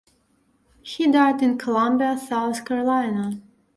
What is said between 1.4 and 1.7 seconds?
in